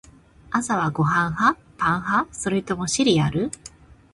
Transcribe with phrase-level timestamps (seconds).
[0.49, 1.59] 朝はご飯派？
[1.77, 2.33] パン派？
[2.33, 3.51] それともシリアル？